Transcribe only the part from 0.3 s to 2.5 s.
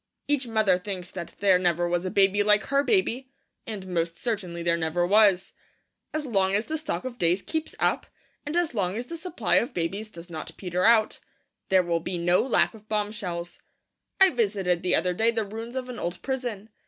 mother thinks that there never was a baby